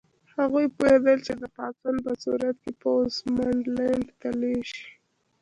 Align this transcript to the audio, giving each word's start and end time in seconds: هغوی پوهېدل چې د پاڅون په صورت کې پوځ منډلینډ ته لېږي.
هغوی 0.37 0.65
پوهېدل 0.77 1.17
چې 1.25 1.33
د 1.41 1.43
پاڅون 1.55 1.95
په 2.05 2.13
صورت 2.23 2.55
کې 2.63 2.71
پوځ 2.81 3.11
منډلینډ 3.35 4.07
ته 4.19 4.29
لېږي. 4.41 4.85